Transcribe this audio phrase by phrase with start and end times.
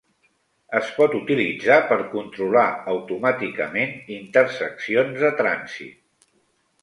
[0.77, 2.63] Es pot utilitzar per controlar
[2.93, 6.27] automàticament interseccions de trànsit.